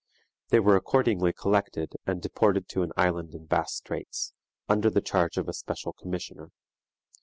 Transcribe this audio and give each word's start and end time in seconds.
They 0.49 0.59
were 0.59 0.75
accordingly 0.75 1.31
collected, 1.31 1.93
and 2.07 2.23
deported 2.23 2.67
to 2.69 2.81
an 2.81 2.91
island 2.97 3.35
in 3.35 3.45
Bass 3.45 3.75
Straits, 3.75 4.33
under 4.67 4.89
the 4.89 4.99
charge 4.99 5.37
of 5.37 5.47
a 5.47 5.53
special 5.53 5.93
commissioner. 5.93 6.49